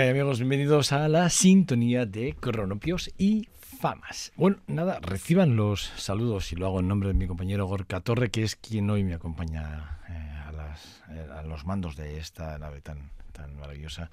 [0.00, 0.38] ¿Qué hay amigos?
[0.38, 4.32] Bienvenidos a la sintonía de Cronopios y Famas.
[4.34, 8.30] Bueno, nada, reciban los saludos y lo hago en nombre de mi compañero Gorka Torre,
[8.30, 10.40] que es quien hoy me acompaña eh,
[11.10, 14.10] eh, a, los mandos de esta nave tan, tan maravillosa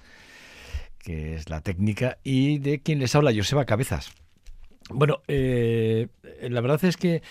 [0.98, 4.12] que es la técnica y de quien les habla Joseba Cabezas.
[4.90, 6.08] Bueno, eh,
[6.42, 7.22] la verdad es que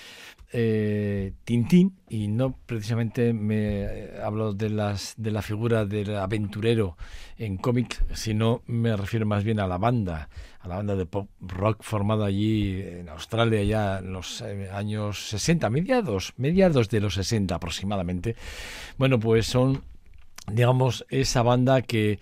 [0.53, 6.97] eh, Tintín, y no precisamente me eh, hablo de, las, de la figura del aventurero
[7.37, 11.27] en cómic, sino me refiero más bien a la banda, a la banda de pop
[11.41, 17.15] rock formada allí en Australia ya en los eh, años 60, mediados, mediados de los
[17.15, 18.35] 60 aproximadamente.
[18.97, 19.83] Bueno, pues son
[20.49, 22.19] digamos, esa banda que,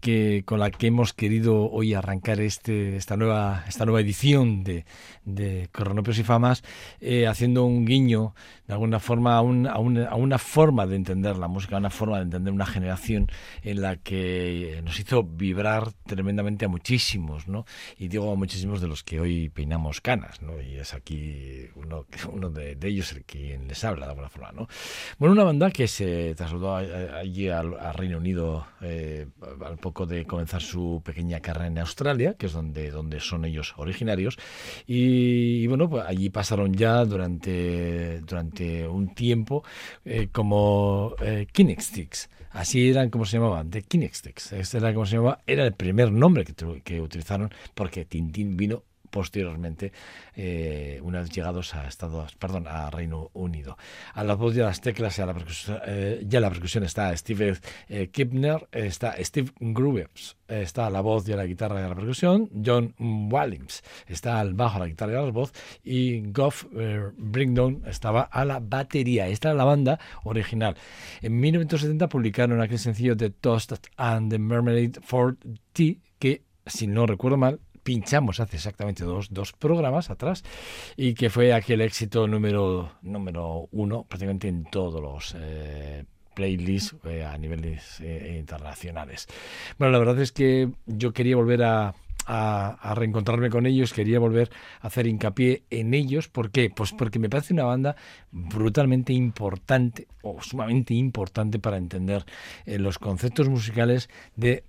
[0.00, 4.84] que con la que hemos querido hoy arrancar este, esta, nueva, esta nueva edición de,
[5.24, 6.62] de Cronopios y Famas,
[7.00, 8.34] eh, haciendo un guiño
[8.66, 11.78] de alguna forma a, un, a, una, a, una, forma de entender la música, a
[11.78, 13.26] una forma de entender una generación
[13.62, 17.64] en la que nos hizo vibrar tremendamente a muchísimos, ¿no?
[17.98, 20.60] Y digo a muchísimos de los que hoy peinamos canas, ¿no?
[20.62, 24.52] Y es aquí uno, uno de, de ellos el quien les habla de alguna forma,
[24.52, 24.68] ¿no?
[25.18, 29.26] Bueno, una banda que se trasladó allí al, al Reino Unido eh,
[29.64, 33.74] al poco de comenzar su pequeña carrera en Australia, que es donde, donde son ellos
[33.76, 34.38] originarios,
[34.86, 39.64] y, bueno, pues allí pasaron ya durante, durante un tiempo
[40.04, 42.28] eh, como eh, Kinextics.
[42.52, 44.52] Así eran como se llamaban, de Kinextics.
[44.52, 48.82] Este era como se llamaba, era el primer nombre que, que utilizaron porque Tintín vino
[49.10, 49.92] posteriormente
[50.34, 53.76] eh, una vez llegados a Estados, perdón, a Reino Unido.
[54.14, 57.16] A la voz de las teclas y a la percusión, eh, ya la percusión está
[57.16, 57.58] Steve
[57.88, 61.88] eh, Kipner, está Steve Grubbs, está a la voz y a la guitarra y a
[61.88, 65.52] la percusión, John Wallings está al bajo, a la guitarra y a la voz,
[65.82, 69.28] y Goff eh, Bringdown estaba a la batería.
[69.28, 70.76] Esta era la banda original.
[71.22, 75.36] En 1970 publicaron aquel sencillo de Toast and the Marmalade for
[75.72, 77.60] Tea, que, si no recuerdo mal,
[77.90, 80.44] pinchamos hace exactamente dos, dos, programas atrás
[80.96, 86.04] y que fue aquel éxito número, número uno prácticamente en todos los eh,
[86.36, 89.26] playlists eh, a niveles eh, internacionales.
[89.76, 91.94] Bueno, la verdad es que yo quería volver a,
[92.94, 94.52] reencontrarme con ellos, quería volver
[94.82, 96.28] a hacer hincapié en ellos.
[96.28, 96.70] ¿Por qué?
[96.70, 97.96] Pues porque me parece una banda
[98.30, 102.24] brutalmente importante o sumamente importante para entender
[102.66, 104.62] los conceptos musicales de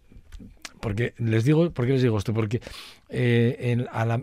[0.82, 2.34] porque les digo, ¿por qué les digo esto?
[2.34, 2.62] Porque
[3.10, 3.78] eh,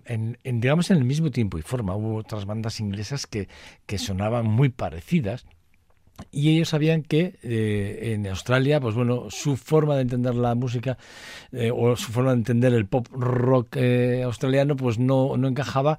[0.04, 3.48] en, digamos en el mismo tiempo y forma hubo otras bandas inglesas que,
[3.86, 5.46] que sonaban muy parecidas
[6.32, 10.98] y ellos sabían que eh, en Australia, pues bueno, su forma de entender la música
[11.52, 13.76] eh, o su forma de entender el pop rock
[14.24, 15.98] australiano, pues no, no encajaba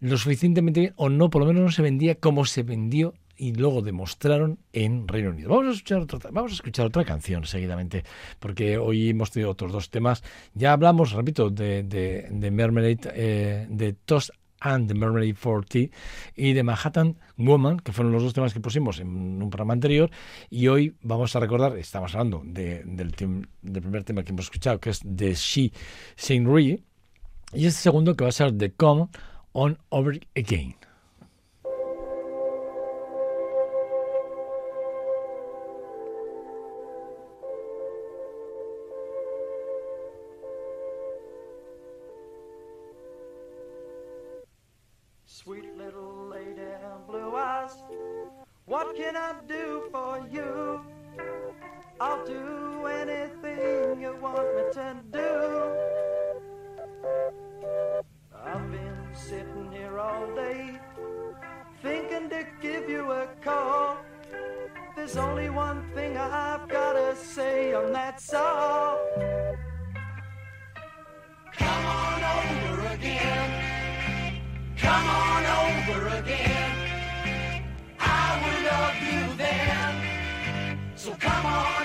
[0.00, 3.54] lo suficientemente bien, o no, por lo menos no se vendía como se vendió y
[3.54, 5.48] luego demostraron en Reino Unido.
[5.48, 8.04] Vamos a escuchar otra, vamos a escuchar otra canción seguidamente,
[8.38, 10.22] porque hoy hemos tenido otros dos temas.
[10.52, 15.90] Ya hablamos, repito, de, de, de Mermaid, de Toast and the Mermaid 40
[16.36, 19.08] y de Manhattan Woman, que fueron los dos temas que pusimos en
[19.42, 20.10] un programa anterior.
[20.50, 24.90] Y hoy vamos a recordar, estamos hablando del, del primer tema que hemos escuchado, que
[24.90, 25.72] es de She
[26.14, 26.84] Saint Rui,
[27.54, 29.08] y este segundo que va a ser The Come
[29.52, 30.79] On Over Again.
[49.12, 50.80] Can I do for you?
[52.00, 55.30] I'll do anything you want me to do.
[58.44, 60.78] I've been sitting here all day
[61.82, 63.98] thinking to give you a call.
[64.94, 68.96] There's only one thing I've gotta say, and that's all.
[71.58, 74.42] Come on over again.
[74.76, 76.59] Come on over again.
[80.96, 81.79] So come on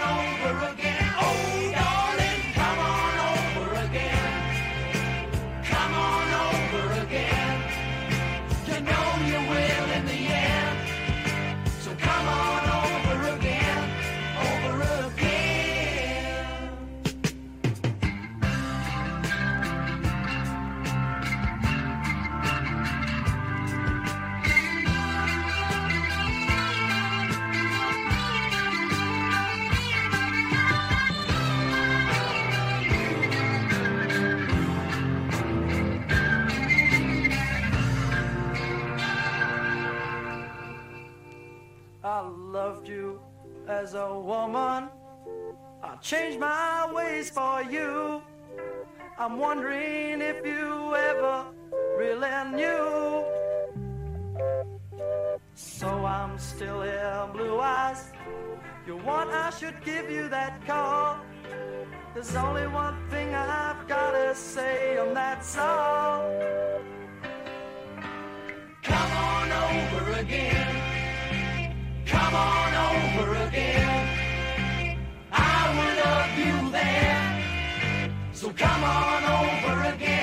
[46.05, 48.21] I changed my ways for you.
[49.17, 51.45] I'm wondering if you ever
[51.97, 53.25] really knew.
[55.55, 58.11] So I'm still here, blue eyes.
[58.85, 61.17] You want I should give you that call.
[62.13, 66.21] There's only one thing I've gotta say, and that's all.
[68.83, 70.75] Come on over again.
[72.05, 74.04] Come on over again.
[78.45, 80.14] So come on over again.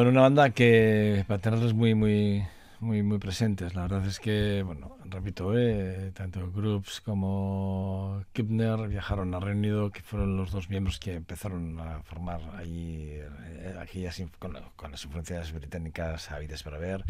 [0.00, 2.42] Bueno, una banda que para tenerlos muy, muy,
[2.78, 3.74] muy, muy presentes.
[3.74, 9.90] La verdad es que, bueno, repito, eh, tanto Groups como Kipner viajaron a Reino Unido,
[9.90, 15.04] que fueron los dos miembros que empezaron a formar allí eh, aquellas con, con las
[15.04, 17.04] influencias británicas habidas para ver.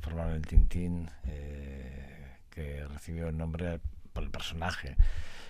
[0.00, 3.78] Formaron el Tintín, eh, que recibió el nombre
[4.12, 4.96] por el personaje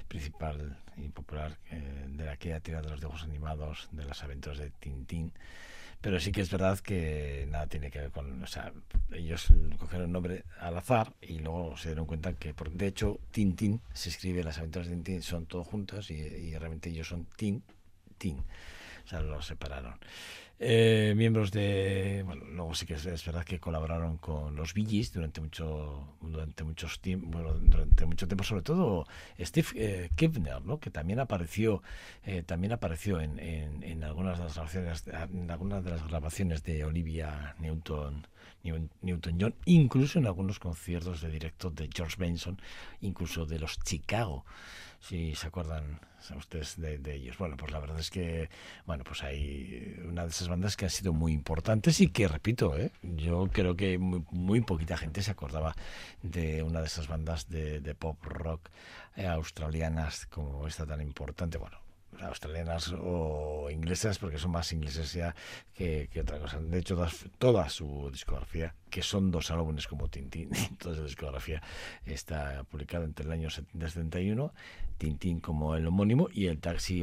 [0.06, 4.70] principal y popular eh, de aquella tira de los dibujos animados de las aventuras de
[4.70, 5.32] Tintín
[6.04, 8.74] pero sí que es verdad que nada tiene que ver con, o sea,
[9.10, 9.46] ellos
[9.78, 13.80] cogieron el nombre al azar y luego se dieron cuenta que, por, de hecho, Tintín
[13.94, 17.62] se escribe, las aventuras de Tintín son todas juntas y, y realmente ellos son Tin,
[18.18, 19.94] Tin, o sea, los separaron.
[20.66, 25.12] Eh, miembros de bueno luego sí que es, es, verdad que colaboraron con los Gees
[25.12, 29.06] durante mucho durante muchos bueno, durante mucho tiempo sobre todo
[29.38, 30.80] Steve eh, Kivner ¿no?
[30.80, 31.82] que también apareció
[32.24, 36.62] eh, también apareció en, en, en, algunas de las grabaciones en algunas de las grabaciones
[36.62, 38.26] de Olivia Newton
[38.62, 42.58] Newton John incluso en algunos conciertos de directo de George Benson
[43.02, 44.46] incluso de los Chicago
[45.06, 46.00] si se acuerdan
[46.36, 47.36] ustedes de, de, ellos.
[47.36, 48.48] Bueno, pues la verdad es que,
[48.86, 52.76] bueno, pues hay una de esas bandas que han sido muy importantes y que, repito,
[52.76, 52.90] ¿eh?
[53.02, 55.74] yo creo que muy, muy, poquita gente se acordaba
[56.22, 58.70] de una de esas bandas de, de pop rock
[59.16, 61.58] eh, australianas como esta tan importante.
[61.58, 61.78] Bueno,
[62.22, 65.34] australianas o inglesas, porque son más ingleses ya
[65.74, 66.60] que, otra cosa.
[66.60, 71.60] De hecho, toda, toda, su discografía, que son dos álbumes como Tintín, toda su discografía
[72.06, 74.54] está publicada entre el año 71,
[74.98, 77.02] Tintín como el homónimo, y el Taxi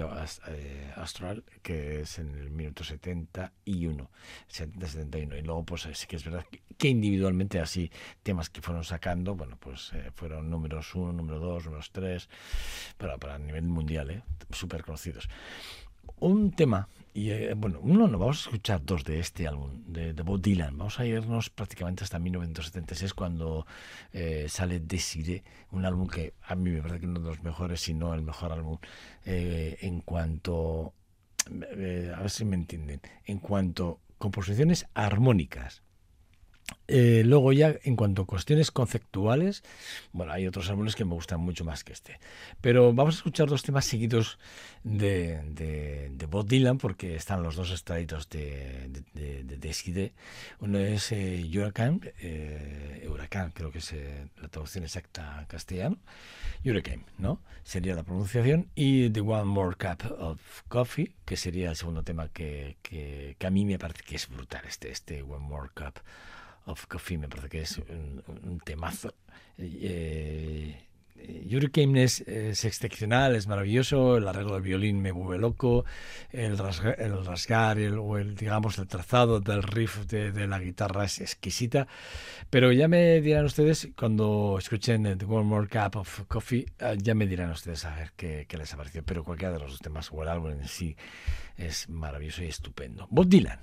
[0.96, 4.10] Astral, que es en el minuto 71,
[4.50, 5.40] 70-71.
[5.40, 6.46] Y luego, pues sí que es verdad
[6.78, 7.92] que individualmente así,
[8.24, 12.30] temas que fueron sacando, bueno, pues eh, fueron números 1, número 2, números 3,
[12.98, 14.24] pero para nivel mundial, ¿eh?
[14.52, 15.28] súper conocidos.
[16.22, 20.14] Un tema, y eh, bueno, uno no, vamos a escuchar dos de este álbum, de,
[20.14, 20.78] de, Bob Dylan.
[20.78, 23.66] Vamos a irnos prácticamente hasta 1976, cuando
[24.14, 27.82] eh, sale Desiree, un álbum que a mí me parece que uno de los mejores,
[27.82, 28.78] si no el mejor álbum,
[29.26, 30.94] eh, en cuanto.
[31.48, 33.02] a ver si me entienden.
[33.26, 35.84] En cuanto composiciones armónicas.
[36.88, 39.64] Eh, luego ya en cuanto a cuestiones conceptuales,
[40.12, 42.20] bueno, hay otros álbumes que me gustan mucho más que este.
[42.60, 44.40] Pero vamos a escuchar dos temas seguidos
[44.84, 50.14] de, de, de Bob Dylan porque están los dos extraditos de, de, de, de
[50.60, 55.98] Uno es eh, Huracán, eh, Huracán creo que es eh, la traducción exacta en castellano,
[56.66, 57.42] Hurricane, ¿no?
[57.64, 58.70] Sería la pronunciación.
[58.76, 63.48] Y The One More Cup of Coffee, que sería el segundo tema que, que, que
[63.48, 66.02] a mí me parece que es brutal, este, este One More Cup
[66.66, 69.14] of Coffee, me parece que es un, un temazo.
[69.58, 70.88] Eh,
[71.52, 75.86] Hurricane es, es, excepcional, es maravilloso, el arreglo del violín me vuelve loco,
[76.32, 80.60] el rasgar, el rasgar el, o el, digamos, el trazado del riff de, de, la
[80.60, 81.88] guitarra es exquisita,
[82.50, 86.66] pero ya me dirán ustedes, cuando escuchen The One More Cup of Coffee,
[86.98, 89.80] ya me dirán ustedes a ver qué, qué les ha parecido, pero cualquiera de los
[89.80, 90.96] temas o el álbum en sí
[91.58, 93.08] es maravilloso y estupendo.
[93.10, 93.60] Bob Dylan.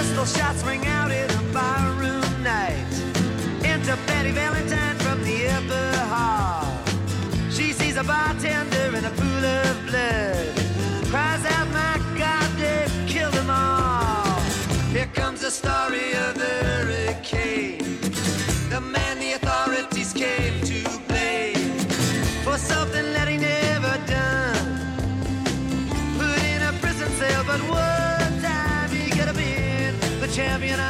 [0.00, 2.90] Pistol shots ring out in a barroom night.
[3.62, 6.64] Enter Betty Valentine from the upper hall.
[7.50, 10.56] She sees a bartender in a pool of blood.
[11.10, 14.40] Cries out, my God, they've killed them all.
[14.90, 18.00] Here comes the story of the hurricane.
[18.70, 21.78] The man the authorities came to blame
[22.42, 22.99] for something
[30.60, 30.89] champion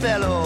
[0.00, 0.39] Fellow.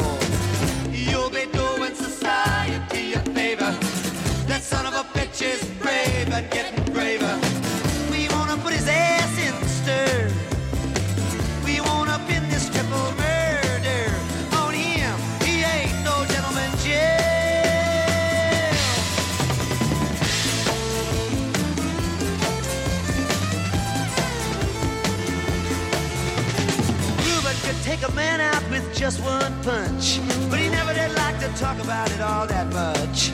[31.84, 33.30] About it all that much.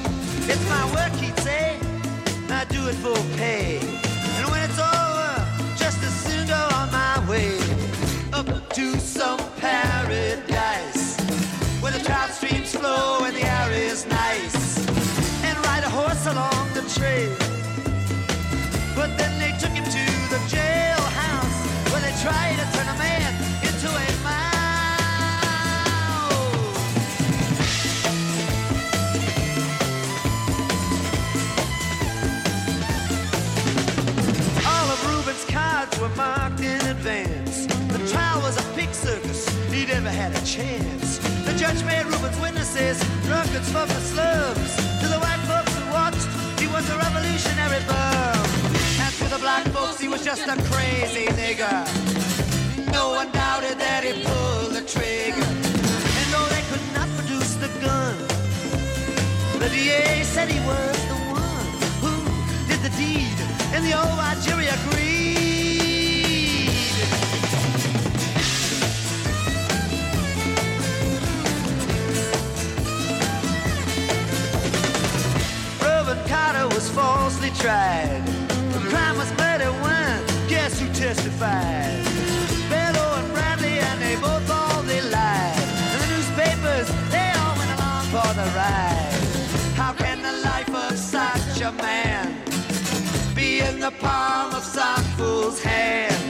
[0.51, 1.79] It's my work, he'd say.
[2.51, 3.79] I do it for pay.
[4.39, 5.33] And when it's over,
[5.79, 7.55] just as soon go on my way
[8.33, 11.17] up to some paradise
[11.81, 14.79] where the trout streams flow and the air is nice,
[15.47, 17.31] and ride a horse along the trail.
[18.97, 21.59] But then they took him to the jailhouse
[21.93, 22.80] where they tried to
[41.71, 44.75] Judge made Reuben's witnesses drunkards the slums.
[45.03, 46.27] To the white folks who watched,
[46.59, 48.43] he was a revolutionary bum.
[48.99, 51.79] And to the black folks, he was just a crazy nigger.
[52.91, 55.47] No one doubted that he pulled the trigger.
[56.19, 58.17] And though they could not produce the gun,
[59.61, 61.71] the DA said he was the one
[62.03, 62.15] who
[62.67, 63.39] did the deed,
[63.75, 65.10] and the old jury agreed.
[77.61, 78.23] Tried.
[78.73, 80.21] The crime was murder one.
[80.49, 82.03] Guess who testified?
[82.71, 85.65] Bello and Bradley, and they both all they lied.
[85.93, 89.21] And the newspapers, they all went along for the ride.
[89.77, 92.35] How can the life of such a man
[93.35, 96.30] be in the palm of some fool's hand?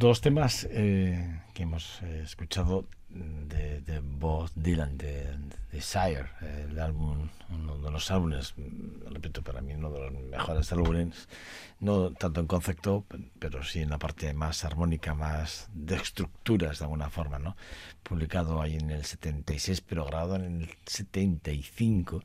[0.00, 5.36] Dos temas eh, que hemos eh, escuchado de, de Bob Dylan, de,
[5.72, 8.54] de Sire, eh, el álbum, uno de los álbumes,
[9.10, 11.28] repito, para mí uno de los mejores álbumes,
[11.80, 16.78] no tanto en concepto, pe- pero sí en la parte más armónica, más de estructuras
[16.78, 17.56] de alguna forma, ¿no?
[18.02, 22.22] Publicado ahí en el 76, pero grabado en el 75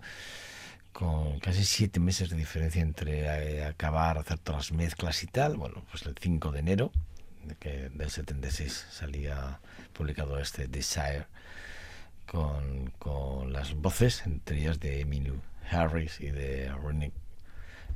[0.94, 5.58] con casi siete meses de diferencia entre eh, acabar, hacer todas las mezclas y tal.
[5.58, 6.92] Bueno, pues el 5 de enero
[7.60, 9.60] que del 76 salía
[9.94, 11.28] publicado este Desire
[12.26, 17.12] con, con las voces, entre ellas de Emmylou Harris y de Ronnie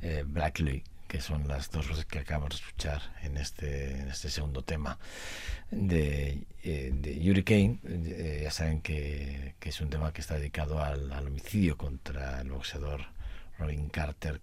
[0.02, 4.30] eh, Blackley, que son las dos voces que acabamos de escuchar en este, en este
[4.30, 4.96] segundo tema
[5.72, 7.80] de, eh, de Hurricane.
[7.84, 12.50] Eh, ya saben que, que es un tema que está dedicado al, homicidio contra el
[12.52, 13.06] boxeador
[13.58, 14.40] Robin Carter,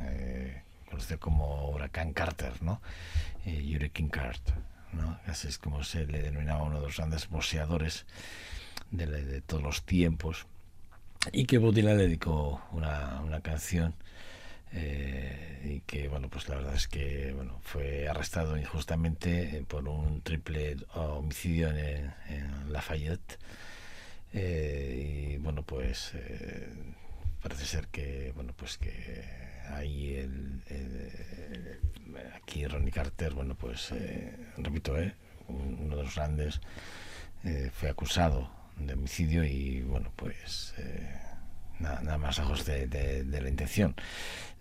[0.00, 0.63] eh,
[0.94, 2.80] conocido como Huracán Carter, ¿no?
[3.46, 4.54] Eh, Hurricane Carter,
[4.92, 5.18] ¿no?
[5.26, 8.06] Así es como se le denominaba uno de los grandes boxeadores
[8.90, 10.46] de, todos los tiempos
[11.32, 13.94] y que Bob Dylan le dedicó una, una canción
[14.72, 19.88] eh, y que bueno pues la verdad es que bueno fue arrestado injustamente eh, por
[19.88, 23.38] un triple homicidio en, en Lafayette
[24.32, 26.12] eh, y bueno pues
[27.42, 31.80] parece ser que bueno pues que ahí el, el-
[32.34, 35.14] aquí Ronnie Carter bueno pues eh, repito eh,
[35.48, 36.60] uno de los grandes
[37.44, 41.08] eh, fue acusado de homicidio y bueno pues eh,
[41.80, 43.94] nada, más lejos de, de- la intención.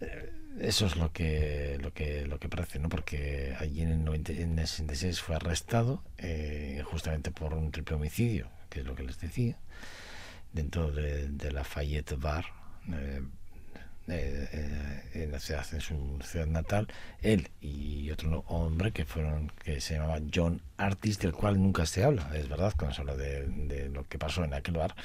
[0.02, 4.04] Eh, eso es lo que lo que lo que parece no porque allí en el,
[4.04, 8.94] 90 en el 66 fue arrestado eh, justamente por un triple homicidio que es lo
[8.96, 9.58] que les decía
[10.52, 12.46] dentro de, de la Fayette Bar
[14.08, 16.88] eh, eh, en la ciudad en su ciudad natal
[17.22, 22.04] él y otro hombre que fueron que se llamaba John Artis del cual nunca se
[22.04, 24.96] habla es verdad cuando se habla de, lo que pasó en aquel bar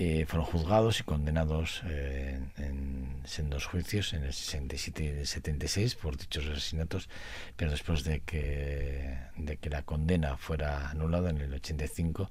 [0.00, 5.96] eh, fueron juzgados y condenados eh, en, sendos juicios en el 67 y el 76
[5.96, 7.08] por dichos asesinatos,
[7.56, 12.30] pero después de que, de que la condena fuera anulada en el 85,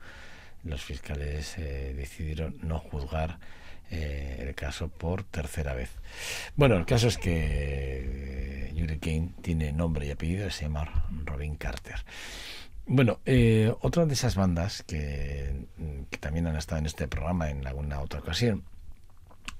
[0.63, 3.37] los fiscales eh, decidieron no juzgar
[3.91, 5.89] eh, el caso por tercera vez.
[6.55, 12.03] Bueno, el caso es que eh, Hurricane tiene nombre y apellido, se llama Robin Carter.
[12.85, 15.67] Bueno, eh, otra de esas bandas que,
[16.09, 18.63] que también han estado en este programa en alguna otra ocasión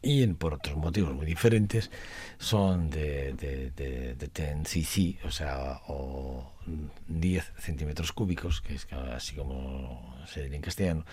[0.01, 1.89] y por otros motivos muy diferentes
[2.38, 6.51] son de, de, de, de 10cc, o sea, o
[7.07, 11.05] 10 centímetros cúbicos, que es así como se diría en castellano,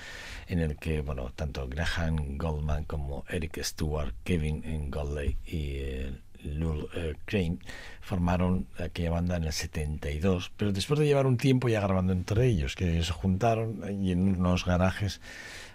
[0.49, 6.13] en el que, bueno, tanto Graham Goldman como Eric Stewart, Kevin Godley y eh,
[6.45, 7.59] Lul eh, Crane
[8.01, 12.47] formaron aquella banda en el 72, pero después de llevar un tiempo ya grabando entre
[12.47, 15.21] ellos, que se juntaron y en unos garajes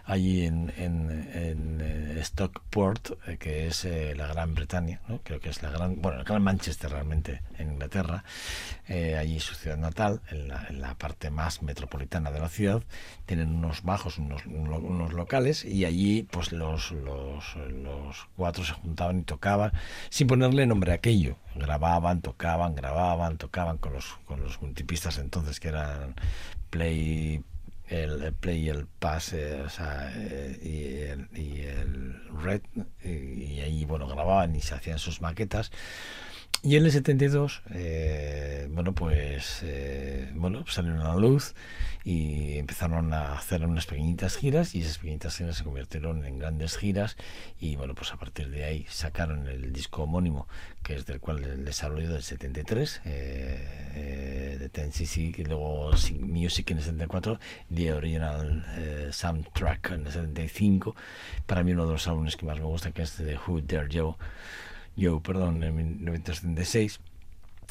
[0.10, 5.20] allí en, en, en, eh, Stockport, eh, que es eh, la Gran Bretaña, ¿no?
[5.24, 8.24] creo que es la gran, bueno, el Gran Manchester realmente en Inglaterra,
[8.88, 12.82] eh, allí su ciudad natal, en la, en la parte más metropolitana de la ciudad,
[13.28, 19.20] tienen unos bajos, unos, unos, locales y allí pues los, los, los cuatro se juntaban
[19.20, 19.72] y tocaban
[20.10, 25.60] sin ponerle nombre a aquello, grababan, tocaban, grababan, tocaban con los, con los multipistas entonces
[25.60, 26.16] que eran
[26.70, 27.44] Play
[27.90, 32.62] el, play el pass eh, o sea, eh, y, el, y el red
[33.04, 33.10] y,
[33.44, 35.72] y ahí bueno grababan y se hacían sus maquetas
[36.62, 41.56] y en el 72 eh, bueno pues eh, bueno salieron a la luz
[42.04, 46.78] y empezaron a hacer unas pequeñitas giras y esas pequeñitas giras se convirtieron en grandes
[46.78, 47.18] giras
[47.60, 50.48] y bueno pues a partir de ahí sacaron el disco homónimo
[50.82, 55.92] que es del cual el desarrollo del 73 eh, eh, de Ten CC luego
[56.22, 57.40] Music en el 74
[57.74, 60.96] The Original eh, Soundtrack en el 75
[61.46, 63.90] para mí uno de los álbumes que más me gusta que es de Who Dare
[63.92, 64.16] Joe
[64.98, 67.00] Joe, perdón, en 1976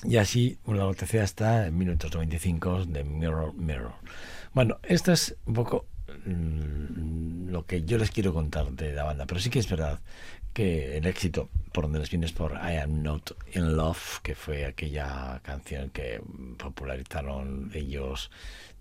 [0.04, 3.94] y así la tercera hasta en 1995 de Mirror Mirror.
[4.54, 5.86] Bueno, esto es un poco
[6.24, 10.00] mm, lo que yo les quiero contar de la banda, pero sí que es verdad
[10.52, 14.34] que el éxito por donde les viene es por I Am Not in Love, que
[14.34, 16.20] fue aquella canción que
[16.56, 18.30] popularizaron ellos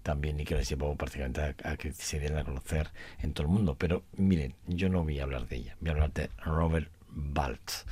[0.03, 3.47] también y que les llevó prácticamente a, a que se dieran a conocer en todo
[3.47, 3.75] el mundo.
[3.77, 7.85] Pero miren, yo no voy a hablar de ella, voy a hablar de Robert Baltz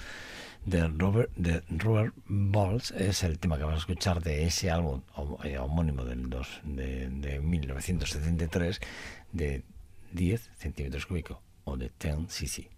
[0.66, 5.02] de Robert, de Robert Balls es el tema que vamos a escuchar de ese álbum
[5.44, 6.30] eh, homónimo del
[6.64, 8.82] de, de 1973
[9.32, 9.64] de
[10.14, 12.75] 10 centímetros cúbicos o de 10 cc.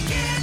[0.00, 0.37] began.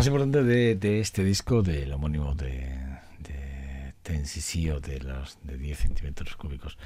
[0.00, 2.69] Más importante de, de este disco, del homónimo de,
[4.50, 6.76] Tennessee o de los de 10 centímetros cúbicos,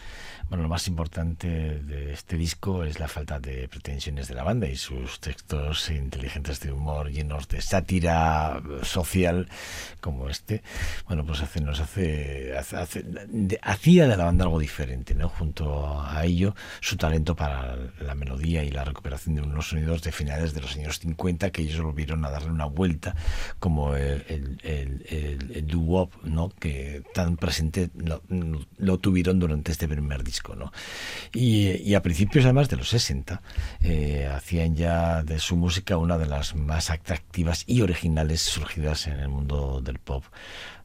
[0.48, 1.46] bueno, lo más importante
[1.80, 6.60] de este disco es la falta de pretensiones de la banda y sus textos inteligentes
[6.60, 9.48] de humor llenos de sátira social
[10.00, 10.62] como este.
[11.06, 15.28] Bueno, pues hace, nos hace- hace- de- hacía de la banda algo diferente, ¿no?
[15.28, 20.12] Junto a ello, su talento para la melodía y la recuperación de unos sonidos de
[20.12, 23.14] finales de los años 50 que ellos volvieron a darle una vuelta
[23.58, 26.50] como el, el, el, el- el doo-wop, ¿no?
[26.50, 27.53] Que tan presente
[28.78, 30.72] lo, tuvieron durante este primer disco, ¿no?
[31.32, 33.42] Y, y a principios además de los 60
[33.82, 39.20] eh, hacían ya de su música una de las más atractivas y originales surgidas en
[39.20, 40.24] el mundo del pop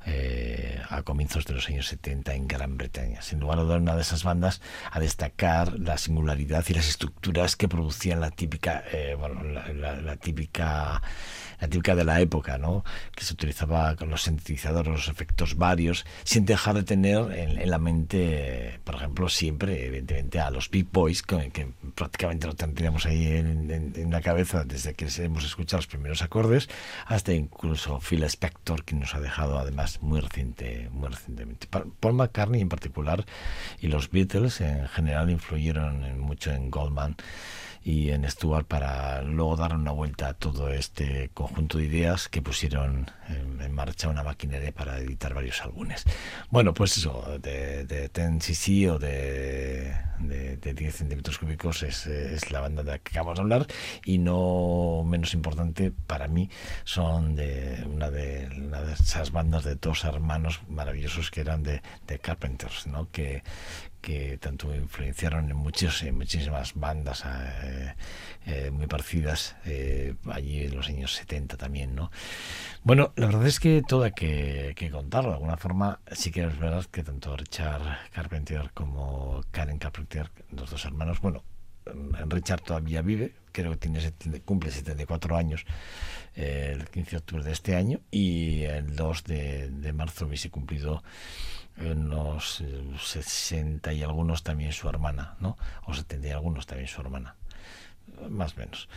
[0.05, 3.21] eh, a comienzos de los años 70 en Gran Bretaña.
[3.21, 7.55] Sin lugar a dudas, una de esas bandas a destacar la singularidad y las estructuras
[7.55, 11.01] que producían la típica, eh, bueno, la, la- la típica,
[11.59, 12.83] la típica de la época, ¿no?
[13.15, 17.69] Que se utilizaba con los sintetizadores, los efectos varios, sin dejar de tener en, en
[17.69, 23.05] la mente, por ejemplo, siempre, evidentemente, a los Big Boys, que, que prácticamente lo tendríamos
[23.05, 26.69] ahí en, en- en la cabeza desde que hemos escuchado los primeros acordes,
[27.05, 31.67] hasta incluso Phil Spector, que nos ha dejado además muy reciente, muy recientemente.
[31.67, 33.25] Pa- Paul McCartney en particular
[33.81, 37.15] y los Beatles en general influyeron mucho en Goldman
[37.83, 42.41] y en Stewart para luego dar una vuelta a todo este conjunto de ideas que
[42.41, 46.05] pusieron en, en marcha una maquinaria para editar varios álbumes.
[46.49, 52.51] Bueno, pues eso, de, de 10cc o de, de, de 10 centímetros cúbicos es, es
[52.51, 53.67] la banda de la que acabamos de hablar
[54.05, 56.49] y no menos importante para mí
[56.83, 61.81] son de una de, una de esas bandas de dos hermanos maravillosos que eran de,
[62.07, 63.09] de Carpenters, ¿no?
[63.11, 63.43] que,
[64.01, 67.95] que tanto influenciaron en, muchos, en muchísimas bandas eh,
[68.45, 72.11] eh, muy parecidas eh, allí en los años 70 también, ¿no?
[72.83, 75.29] Bueno, la verdad es que todo hay que, que contarlo.
[75.29, 77.81] De alguna forma, sí que es verdad que tanto Richard
[78.11, 81.43] Carpenter como Karen Carpenter, los dos hermanos, bueno,
[82.27, 84.13] Richard todavía vive, creo que tiene,
[84.45, 85.65] cumple 74 años
[86.35, 90.49] eh, el 15 de octubre de este año y el 2 de, de marzo hubiese
[90.49, 91.03] cumplido
[91.81, 95.57] unos eh, 60 y algunos también su hermana, ¿no?
[95.85, 97.35] O 70 y algunos también su hermana
[98.29, 98.89] más o menos.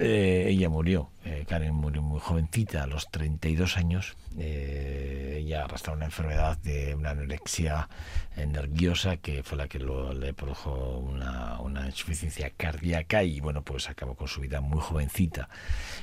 [0.00, 4.16] Eh, ella murió, eh, Karen murió muy jovencita, a los 32 años.
[4.38, 7.86] Eh, ella arrastraba una enfermedad de una anorexia
[8.34, 13.60] eh, nerviosa que fue la que lo- le produjo una, una insuficiencia cardíaca y bueno,
[13.62, 15.50] pues acabó con su vida muy jovencita,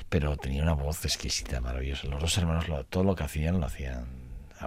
[0.08, 2.06] pero tenía una voz exquisita, maravillosa.
[2.06, 4.06] Los dos hermanos, lo- todo lo que hacían, lo hacían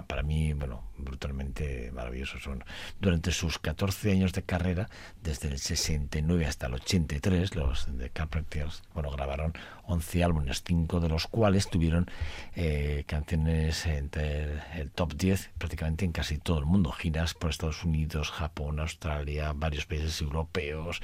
[0.06, 2.42] para mí, bueno, brutalmente maravillosos.
[2.42, 2.64] Son,
[3.00, 4.88] durante sus 14 años de carrera,
[5.22, 9.54] desde el 69 hasta el 83, los de Carpenters, bueno, grabaron
[9.86, 12.10] 11 álbumes, 5 de los cuales tuvieron
[12.54, 17.84] eh, canciones entre el, top 10 prácticamente en casi todo el mundo, giras por Estados
[17.84, 21.00] Unidos, Japón, Australia, varios países europeos.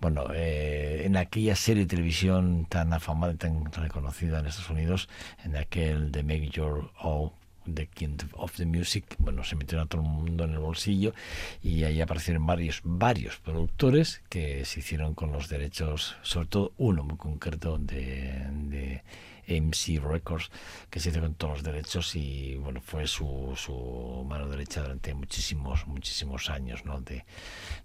[0.00, 5.08] Bueno, eh, en aquella serie televisión tan afamada y tan reconocida en Estados Unidos,
[5.44, 9.88] en aquel de Make Your Own The King of the Music, bueno, se metieron a
[9.88, 11.14] todo el mundo en el bolsillo
[11.62, 17.04] y ahí aparecieron varios, varios productores que se hicieron con los derechos, sobre todo uno
[17.04, 19.02] muy concreto de, de
[19.48, 20.50] MC Records,
[20.90, 25.14] que se hizo con todos los derechos y bueno, fue su, su mano derecha durante
[25.14, 27.00] muchísimos, muchísimos años, ¿no?
[27.00, 27.24] De,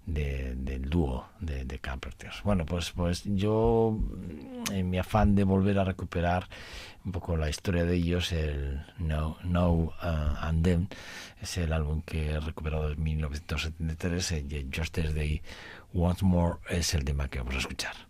[0.06, 2.42] de- del dúo de, de Carpenters.
[2.42, 3.96] Bueno, pues, pues yo,
[4.72, 6.48] en mi afán de volver a recuperar
[7.04, 10.88] un poco la historia de ellos, el No, no uh, and Then,
[11.40, 15.40] es el álbum que he recuperado en 1973, eh, Just As Day
[15.94, 18.09] Once More es el tema que vamos a escuchar.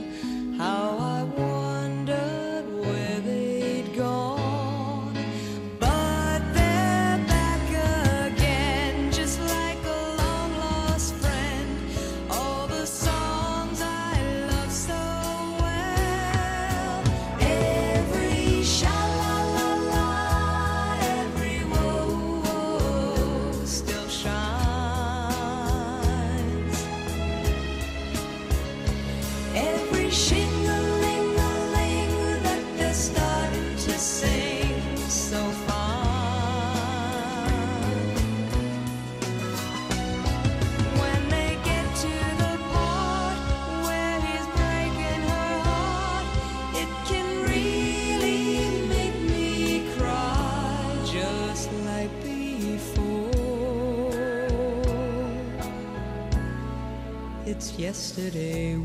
[0.61, 1.50] How I wondered
[57.91, 58.77] yesterday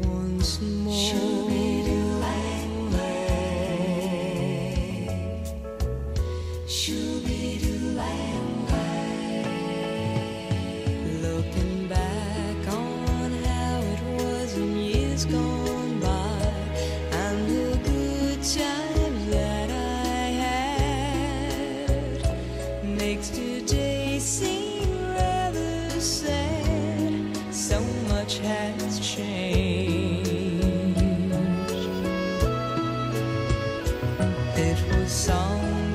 [35.08, 35.85] 心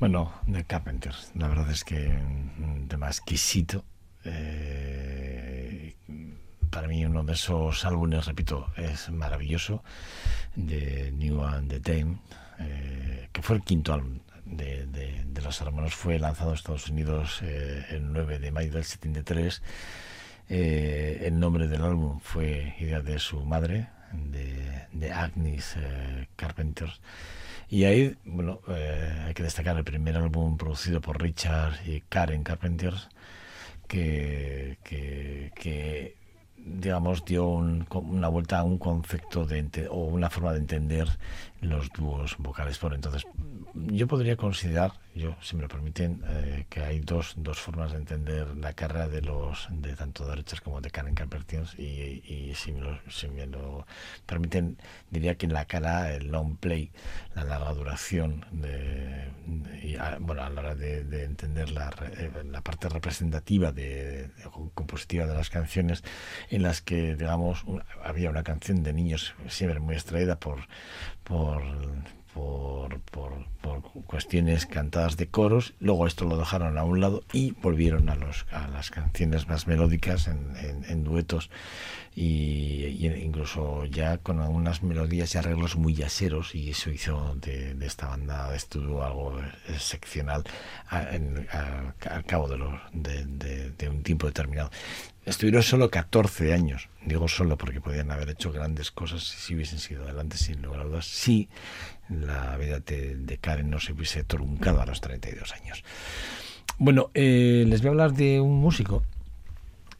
[0.00, 3.84] Bueno, The Carpenters, la verdad es que un tema exquisito.
[4.24, 5.96] Eh,
[6.70, 9.82] para mí uno de esos álbumes, repito, es maravilloso,
[10.54, 12.18] de New and the Dame,
[12.60, 16.88] eh, que fue el quinto álbum de, de- de los hermanos, fue lanzado en Estados
[16.88, 19.62] Unidos eh, el 9 de mayo del 73.
[20.50, 25.76] Eh, el nombre del álbum fue idea de su madre, de, de Agnes
[26.36, 26.88] Carpenter.
[27.70, 32.42] Y ahí, bueno, eh, hay que destacar el primer álbum producido por Richard y Karen
[32.42, 32.94] Carpenter,
[33.86, 36.16] que, que,
[36.56, 41.08] digamos, dio un- una vuelta a un concepto de o una forma de entender
[41.60, 42.78] los dúos vocales.
[42.78, 43.26] Por entonces,
[43.74, 47.98] yo podría considerar, yo, si me lo permiten, eh, que hay dos, dos formas de
[47.98, 52.80] entender la carrera de los de tanto de como de Karen Carpenter y, si, me
[52.80, 53.86] lo, si me lo
[54.26, 54.78] permiten,
[55.10, 56.90] diría que en la cara el long play,
[57.34, 59.30] la larga duración, de,
[59.82, 64.30] y a, bueno, a la hora de, de entender la, eh, la parte representativa de,
[64.74, 66.04] compositiva de las canciones,
[66.50, 67.64] en las que, digamos,
[68.04, 70.60] había una canción de niños siempre muy extraída por,
[71.28, 71.62] por,
[72.34, 77.50] por, por, por cuestiones cantadas de coros, luego esto lo dejaron a un lado y
[77.52, 80.56] volvieron a, los, a las canciones más melódicas en,
[80.88, 81.50] en- duetos
[82.14, 82.84] y,
[83.22, 88.08] incluso ya con algunas melodías y arreglos muy yaceros y eso hizo de, de esta
[88.08, 90.42] banda de estudio algo excepcional
[90.90, 91.00] a-
[92.10, 94.70] al cabo de, de- de un tiempo determinado.
[95.28, 100.04] Estuvieron solo 14 años, digo solo porque podían haber hecho grandes cosas si hubiesen sido
[100.04, 101.50] adelante sin lugar a dudas, si
[102.08, 105.84] la vida de, Karen no se hubiese truncado a los 32 años.
[106.78, 109.02] Bueno, eh, les voy a hablar de un músico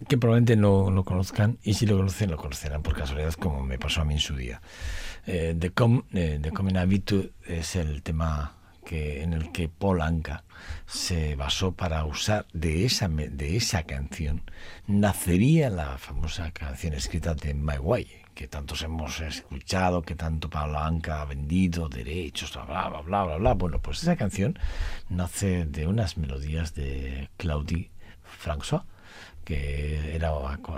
[0.08, 3.78] que probablemente no lo conozcan y si lo conocen lo conocerán por casualidad como me
[3.78, 4.62] pasó a mí en su día.
[5.26, 8.57] Eh, The, Com, eh, The Common Habitude es el tema
[8.88, 10.44] que, en el que Paul Anka
[10.86, 14.42] se basó para usar de esa, de esa canción
[14.86, 20.78] nacería la famosa canción escrita de My Way que tantos hemos escuchado, que tanto Pablo
[20.78, 23.54] Anka ha vendido derechos, bla, bla, bla, bla, bla.
[23.54, 24.56] Bueno, pues esa canción
[25.08, 27.90] nace de unas melodías de Claudie
[28.24, 28.84] François,
[29.48, 30.30] que era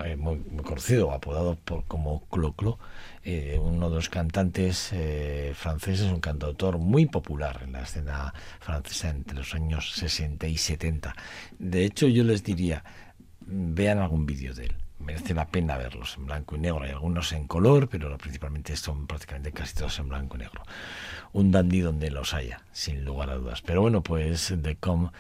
[0.05, 2.79] eh, muy, muy conocido, apodado por, como Clo-Clo,
[3.25, 9.11] eh, uno de los cantantes eh, franceses, un cantautor muy popular en la escena francesa
[9.11, 11.17] entre los años 60 y 70.
[11.59, 12.85] De hecho, yo les diría,
[13.41, 14.77] vean algún vídeo de él.
[15.01, 16.85] Merece la pena verlos en blanco y negro.
[16.85, 20.63] Hay algunos en color, pero principalmente son prácticamente casi todos en blanco y negro.
[21.33, 23.63] Un dandy donde los haya, sin lugar a dudas.
[23.63, 25.11] Pero bueno, pues The Com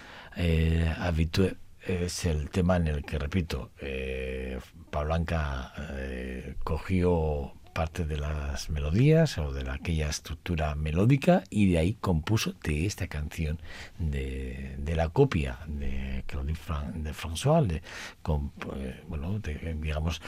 [1.00, 1.56] Habitué
[1.86, 4.58] es el tema en el que, repito, eh,
[4.90, 11.70] Pablo Anca eh, cogió parte de las melodías o de la- aquella estructura melódica y
[11.70, 13.60] de ahí compuso de esta canción
[13.98, 20.20] de, la copia de Claudie Fran- de François de, eh, bueno digamos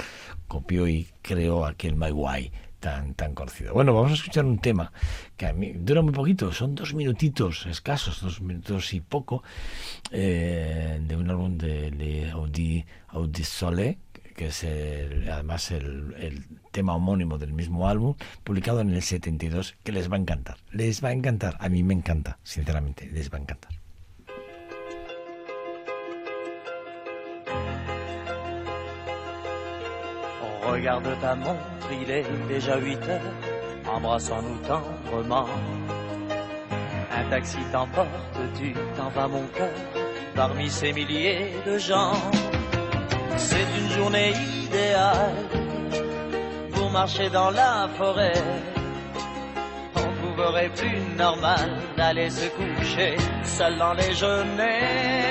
[0.46, 2.52] copió y creó aquel My Way
[2.82, 4.92] tan tan conocido bueno vamos a escuchar un tema
[5.38, 9.42] que a mí dura muy poquito son dos minutitos escasos dos minutos y poco
[10.10, 13.98] eh, de un álbum de Le Audi Audi Soleil
[14.36, 18.14] que es el- además el, el tema homónimo del mismo álbum,
[18.44, 20.56] publicado en el 72, que les va a encantar.
[20.70, 21.58] Les va a encantar.
[21.60, 23.72] A mí me encanta, sinceramente, les va a encantar.
[30.72, 33.20] Regarde ta montre, il est déjà 8 heures.
[33.94, 35.46] Embrassons-nous tendrement.
[37.14, 39.76] Un taxi t'emporte, tu t'en vas mon cœur,
[40.34, 42.14] parmi ces milliers de gens.
[43.36, 44.32] C'est une journée
[44.64, 45.34] idéale
[46.72, 48.32] pour marcher dans la forêt.
[49.94, 51.68] On trouverait plus normal
[51.98, 55.21] d'aller se coucher seul dans les genêts.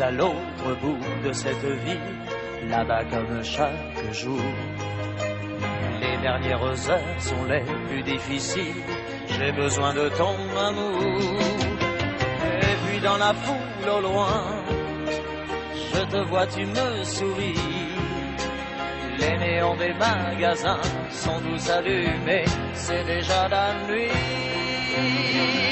[0.00, 4.40] À l'autre bout de cette vie, là-bas comme chaque jour.
[6.00, 8.82] Les dernières heures sont les plus difficiles.
[9.28, 11.00] J'ai besoin de ton amour.
[12.60, 14.64] Et puis dans la foule au loin,
[15.94, 17.54] je te vois, tu me souris.
[19.20, 25.63] Les néons des magasins sont tous allumés, c'est déjà la nuit.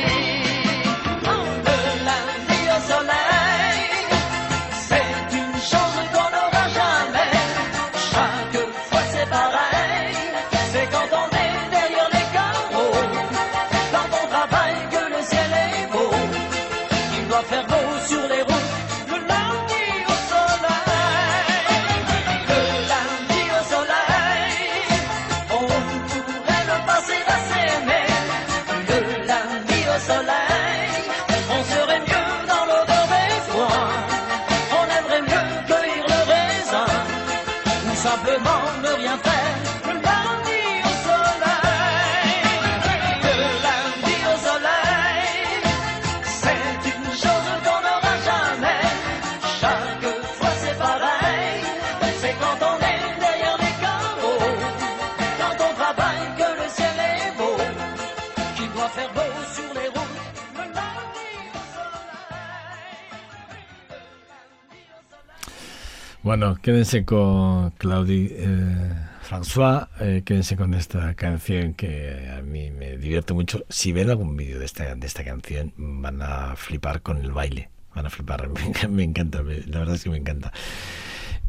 [66.32, 72.96] Bueno, quédense con Claudie eh, François, eh, quédense con esta canción que a mí me
[72.96, 73.66] divierte mucho.
[73.68, 77.68] Si ven algún vídeo de esta, de esta canción, van a flipar con el baile.
[77.94, 78.48] Van a flipar,
[78.88, 80.54] me, encanta, me- la verdad es que me encanta.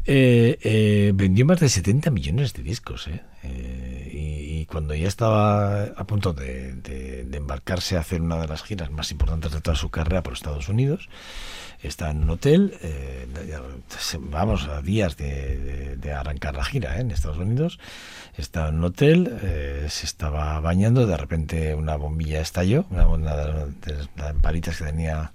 [0.04, 3.22] Eh, eh, vendió más de 70 millones de discos, ¿eh?
[4.74, 9.52] Cuando ya estaba a punto de, embarcarse a hacer una de las giras más importantes
[9.52, 11.08] de toda su carrera por Estados Unidos,
[11.80, 13.28] está en un hotel, eh,
[14.18, 17.02] vamos a días de, arrancar la gira ¿eh?
[17.02, 17.78] en Estados Unidos,
[18.36, 23.36] está en un hotel, eh, se estaba bañando, de repente una bombilla estalló, una, una
[23.36, 25.34] de las lamparitas que tenía,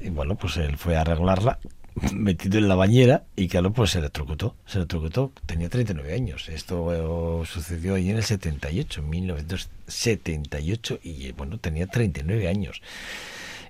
[0.00, 1.58] y bueno, pues él fue a arreglarla,
[2.14, 6.92] metido en la bañera y claro, pues se electrocutó, se electrocutó, tenía 39 años, esto
[6.92, 12.80] eh, sucedió ahí en el 78, en 1978 y eh, bueno, tenía 39 años.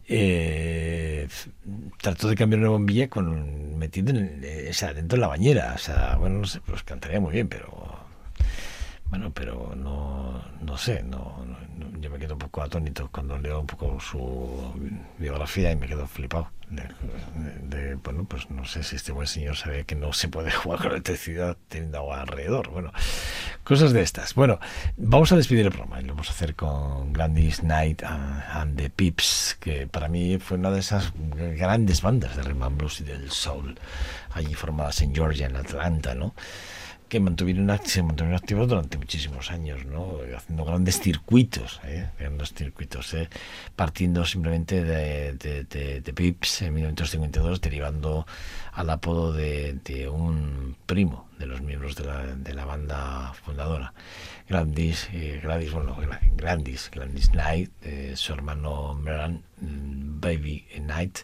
[0.09, 1.29] Eh,
[2.01, 5.73] trató de cambiar una bombilla con metido en, eh, o sea, dentro de la bañera,
[5.75, 7.99] o sea, bueno, no sé, pues cantaría muy bien, pero
[9.13, 11.45] bueno, pero no, no sé, no,
[12.01, 14.73] yo me quedo un poco atónito cuando leo un poco su
[15.19, 16.49] biografía y me quedo flipado.
[16.71, 20.29] De, de- de, bueno, pues no sé si este buen señor sabe que no se
[20.29, 22.71] puede jugar con electricidad teniendo agua alrededor.
[22.71, 22.91] Bueno,
[23.65, 24.33] cosas de estas.
[24.35, 24.59] Bueno,
[24.97, 28.77] vamos a despedir el programa y lo vamos a hacer con Gladys Knight and, and
[28.79, 33.05] the Pips, que para mí fue una de esas grandes bandas de rhythm blues y
[33.05, 33.79] del soul,
[34.33, 36.35] allí formadas en Georgia, en Atlanta, ¿no?
[37.13, 40.17] Que mantuvieron, se mantuvieron activos durante muchísimos años, ¿no?
[40.35, 42.09] haciendo grandes circuitos, ¿eh?
[42.19, 43.29] grandes circuitos, ¿eh?
[43.77, 48.27] partiendo simplemente de, de, de- de Pips en 1952, derivando
[48.73, 53.93] al apodo de un primo de los miembros de la, de la banda fundadora,
[54.49, 56.91] Gladys, eh, Gladys, bueno, Gla- Gladys,
[57.31, 61.19] Knight, eh, su hermano Meran mm, Baby Knight,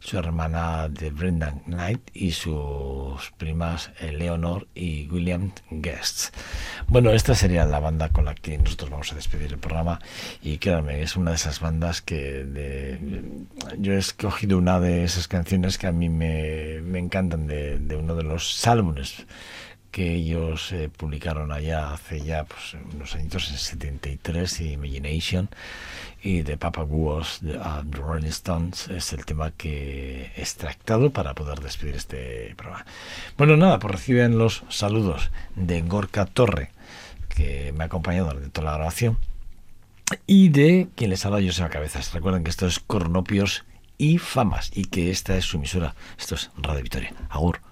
[0.00, 6.34] su hermana de Brendan Knight y sus primas Eleanor y William Guest.
[6.86, 9.98] Bueno, esta sería la banda con la que nosotros vamos a despedir el programa
[10.42, 12.98] y créanme, es una de esas bandas que de-
[13.78, 17.96] yo he escogido una de esas canciones que a mí me, me encantan de, de
[17.96, 19.26] uno de los álbumes
[19.90, 25.48] que ellos eh, publicaron allá hace ya pues, unos añitos, en 73, y Imagination,
[26.22, 31.10] y de Papa Guos, de ah, The Rolling Stones, es el tema que he extractado
[31.10, 32.84] para poder despedir este programa.
[33.36, 36.70] Bueno, nada, pues reciben los saludos de Gorka Torre,
[37.28, 39.18] que me ha acompañado durante toda la grabación,
[40.26, 42.12] y de quien les habla Joseba Cabezas.
[42.12, 43.64] Recuerden que esto es Cornopios
[43.96, 47.12] y Famas, y que esta es su emisora, esto es Radio Victoria.
[47.30, 47.67] Agur.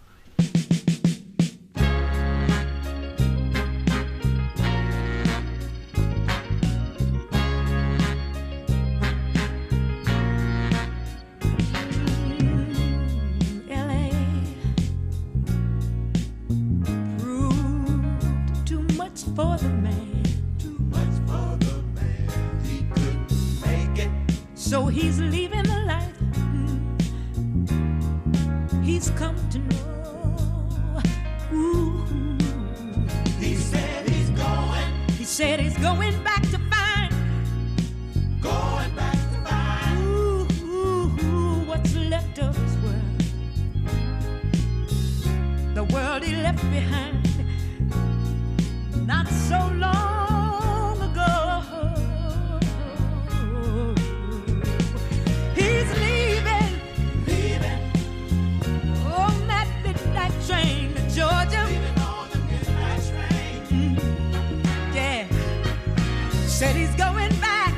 [66.57, 67.75] Said he's going back,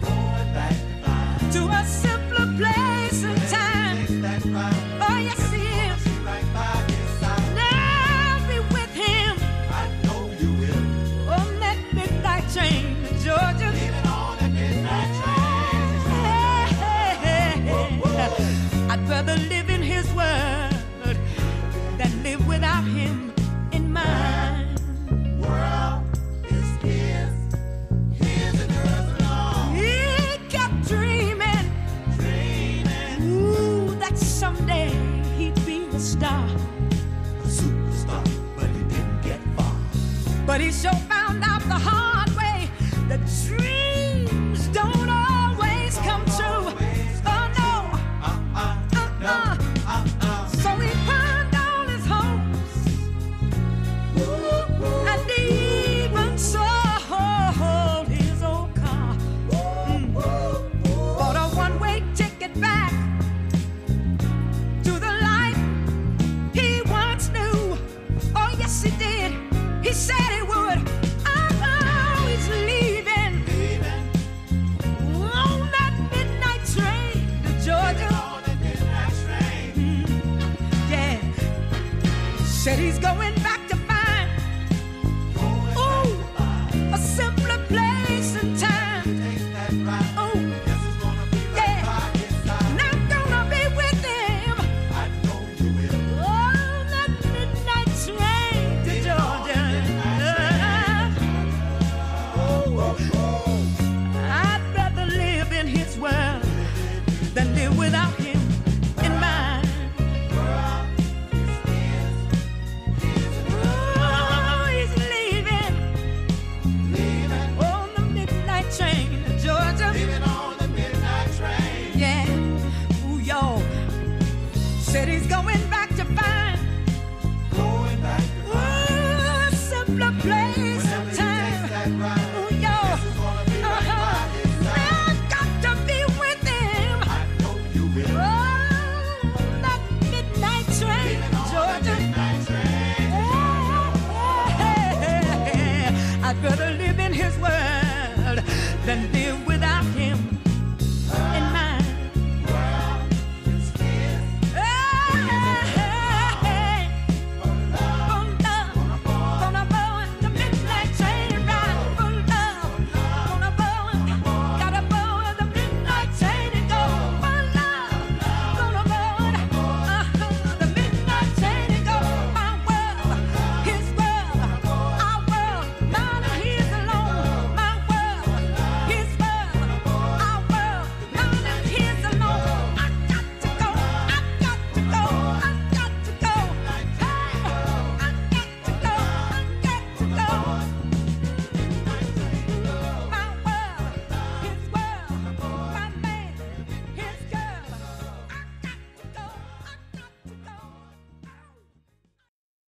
[0.00, 0.76] going back
[1.50, 3.05] to a simpler place.